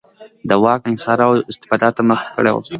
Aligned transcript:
د 0.49 0.51
واک 0.63 0.81
انحصار 0.89 1.19
او 1.27 1.33
استبداد 1.51 1.93
ته 1.97 2.01
مخه 2.09 2.27
کړې 2.35 2.51
وه. 2.53 2.61